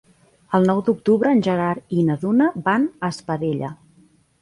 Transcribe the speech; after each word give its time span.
El 0.59 0.65
nou 0.69 0.81
d'octubre 0.87 1.35
en 1.37 1.45
Gerard 1.49 1.95
i 1.99 2.07
na 2.09 2.17
Duna 2.25 2.51
van 2.71 2.91
a 2.91 3.15
Espadella. 3.15 3.75